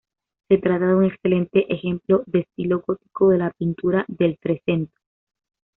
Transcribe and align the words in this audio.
Se 0.49 0.57
trata 0.57 0.87
de 0.87 0.95
un 0.95 1.03
excelente 1.03 1.71
ejemplo 1.71 2.23
de 2.25 2.39
estilo 2.39 2.83
gótico 2.87 3.29
de 3.29 3.37
la 3.37 3.51
pintura 3.51 4.03
del 4.07 4.35
Trecento. 4.39 4.97